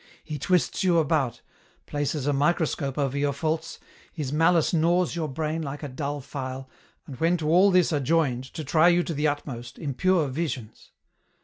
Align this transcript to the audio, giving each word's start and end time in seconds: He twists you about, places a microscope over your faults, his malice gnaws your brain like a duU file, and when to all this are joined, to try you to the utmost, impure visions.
He 0.23 0.39
twists 0.39 0.83
you 0.83 0.97
about, 0.97 1.41
places 1.85 2.25
a 2.25 2.33
microscope 2.33 2.97
over 2.97 3.15
your 3.15 3.33
faults, 3.33 3.77
his 4.11 4.33
malice 4.33 4.73
gnaws 4.73 5.15
your 5.15 5.27
brain 5.29 5.61
like 5.61 5.83
a 5.83 5.87
duU 5.87 6.21
file, 6.21 6.67
and 7.05 7.17
when 7.19 7.37
to 7.37 7.47
all 7.47 7.69
this 7.69 7.93
are 7.93 7.99
joined, 7.99 8.45
to 8.55 8.63
try 8.63 8.87
you 8.87 9.03
to 9.03 9.13
the 9.13 9.27
utmost, 9.27 9.77
impure 9.77 10.27
visions. 10.27 10.89